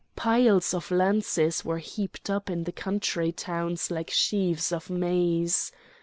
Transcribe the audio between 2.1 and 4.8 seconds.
up in the country towns like sheaves